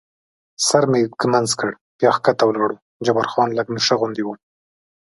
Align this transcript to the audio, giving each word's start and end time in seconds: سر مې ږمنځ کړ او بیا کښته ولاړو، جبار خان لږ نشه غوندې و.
سر 0.67 0.83
مې 0.91 1.01
ږمنځ 1.21 1.49
کړ 1.59 1.71
او 1.75 1.81
بیا 1.99 2.11
کښته 2.25 2.43
ولاړو، 2.45 2.75
جبار 3.05 3.27
خان 3.31 3.49
لږ 3.57 3.67
نشه 3.75 3.95
غوندې 3.99 4.23
و. 4.23 4.29